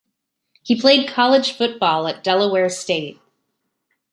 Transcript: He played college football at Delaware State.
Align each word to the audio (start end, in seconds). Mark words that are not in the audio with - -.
He 0.63 0.81
played 0.81 1.07
college 1.07 1.51
football 1.51 2.07
at 2.07 2.23
Delaware 2.23 2.69
State. 2.69 3.19